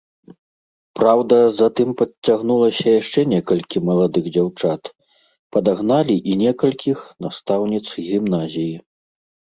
[0.99, 4.83] Праўда, затым падцягнулася яшчэ некалькі маладых дзяўчат,
[5.57, 8.73] падагналі і некалькіх настаўніц гімназіі.